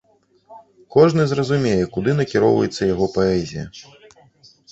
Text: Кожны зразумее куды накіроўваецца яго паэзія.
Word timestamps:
Кожны 0.95 1.25
зразумее 1.31 1.85
куды 1.97 2.15
накіроўваецца 2.21 2.81
яго 2.93 3.05
паэзія. 3.17 3.67